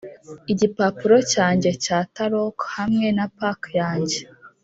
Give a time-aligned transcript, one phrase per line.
[0.51, 4.19] igipapuro cyanjye cya taroc hamwe na pack yanjye